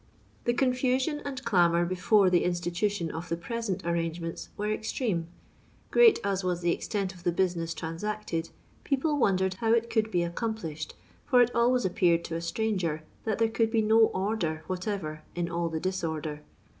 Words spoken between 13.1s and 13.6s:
that there